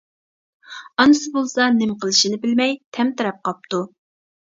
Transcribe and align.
ئانىسى 1.03 1.29
بولسا 1.35 1.69
نېمە 1.77 1.99
قىلىشىنى 2.01 2.43
بىلمەي 2.49 2.77
تەمتىرەپ 3.01 3.43
قاپتۇ. 3.51 3.89